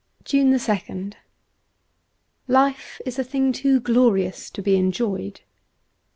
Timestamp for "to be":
4.49-4.75